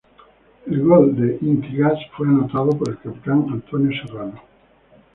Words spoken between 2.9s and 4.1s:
capitán Antonio